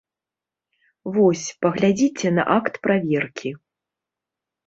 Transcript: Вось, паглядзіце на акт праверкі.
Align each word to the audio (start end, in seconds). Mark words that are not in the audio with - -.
Вось, 1.17 1.43
паглядзіце 1.65 2.27
на 2.37 2.43
акт 2.57 2.73
праверкі. 2.87 3.49